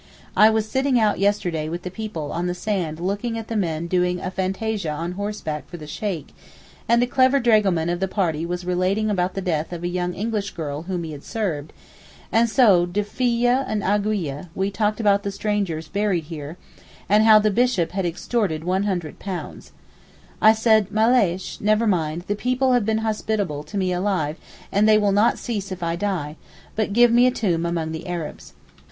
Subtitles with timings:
[0.35, 3.85] I was sitting out yesterday with the people on the sand looking at the men
[3.85, 6.29] doing fantasia on horseback for the Sheykh,
[6.89, 10.15] and a clever dragoman of the party was relating about the death of a young
[10.15, 11.71] English girl whom he had served,
[12.31, 16.57] and so de fil en aiguille we talked about the strangers buried here
[17.07, 19.71] and how the bishop had extorted £100.
[20.41, 24.37] I said, 'Maleysh (never mind) the people have been hospitable to me alive
[24.71, 26.37] and they will not cease if I die,
[26.75, 28.53] but give me a tomb among the Arabs.